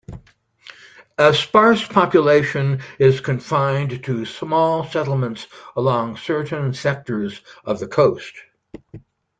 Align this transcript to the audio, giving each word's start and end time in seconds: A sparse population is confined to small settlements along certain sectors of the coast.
A 1.19 1.31
sparse 1.31 1.85
population 1.87 2.81
is 2.97 3.21
confined 3.21 4.03
to 4.05 4.25
small 4.25 4.83
settlements 4.85 5.45
along 5.75 6.17
certain 6.17 6.73
sectors 6.73 7.39
of 7.65 7.79
the 7.79 7.87
coast. 7.87 8.33